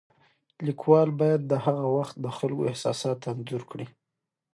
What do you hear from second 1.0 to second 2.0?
باید د هغه